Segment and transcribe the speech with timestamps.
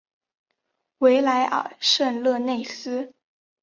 [0.97, 3.13] 维莱尔圣热内斯。